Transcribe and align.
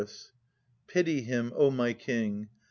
Pity 0.87 1.21
him, 1.21 1.53
O 1.55 1.69
my 1.69 1.93
king! 1.93 2.49